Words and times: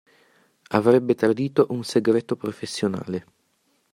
Avrebbe 0.69 1.13
tradito 1.13 1.67
un 1.69 1.83
segreto 1.83 2.35
professionale. 2.35 3.23